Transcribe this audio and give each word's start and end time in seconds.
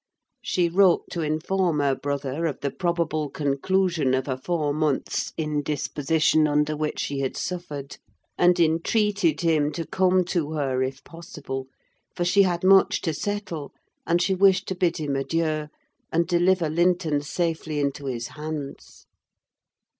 She 0.43 0.67
wrote 0.67 1.03
to 1.11 1.21
inform 1.21 1.79
her 1.79 1.93
brother 1.93 2.47
of 2.47 2.61
the 2.61 2.71
probable 2.71 3.29
conclusion 3.29 4.15
of 4.15 4.27
a 4.27 4.35
four 4.35 4.73
months' 4.73 5.31
indisposition 5.37 6.47
under 6.47 6.75
which 6.75 7.01
she 7.01 7.19
had 7.19 7.37
suffered, 7.37 7.97
and 8.35 8.59
entreated 8.59 9.41
him 9.41 9.71
to 9.73 9.85
come 9.85 10.25
to 10.25 10.53
her, 10.53 10.81
if 10.81 11.03
possible; 11.03 11.67
for 12.15 12.25
she 12.25 12.41
had 12.41 12.63
much 12.63 13.01
to 13.01 13.13
settle, 13.13 13.73
and 14.07 14.23
she 14.23 14.33
wished 14.33 14.67
to 14.69 14.75
bid 14.75 14.97
him 14.97 15.15
adieu, 15.15 15.67
and 16.11 16.25
deliver 16.25 16.67
Linton 16.67 17.21
safely 17.21 17.79
into 17.79 18.07
his 18.07 18.29
hands. 18.29 19.05